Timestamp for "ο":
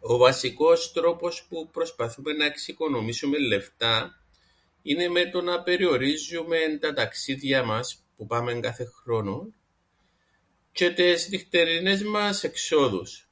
0.00-0.16